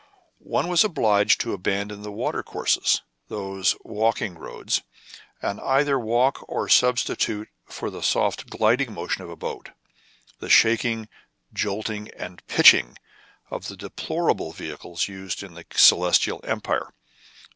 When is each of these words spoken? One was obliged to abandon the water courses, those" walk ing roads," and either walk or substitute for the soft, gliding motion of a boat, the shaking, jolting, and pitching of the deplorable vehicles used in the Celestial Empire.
One 0.47 0.67
was 0.67 0.83
obliged 0.83 1.39
to 1.41 1.53
abandon 1.53 2.01
the 2.01 2.11
water 2.11 2.41
courses, 2.41 3.03
those" 3.27 3.75
walk 3.83 4.19
ing 4.19 4.33
roads," 4.35 4.81
and 5.43 5.59
either 5.61 5.99
walk 5.99 6.43
or 6.49 6.67
substitute 6.69 7.49
for 7.65 7.91
the 7.91 8.01
soft, 8.01 8.49
gliding 8.49 8.93
motion 8.93 9.21
of 9.21 9.29
a 9.29 9.35
boat, 9.35 9.69
the 10.39 10.49
shaking, 10.49 11.07
jolting, 11.53 12.07
and 12.17 12.43
pitching 12.47 12.97
of 13.51 13.67
the 13.67 13.77
deplorable 13.77 14.53
vehicles 14.53 15.07
used 15.07 15.43
in 15.43 15.53
the 15.53 15.65
Celestial 15.75 16.39
Empire. 16.45 16.95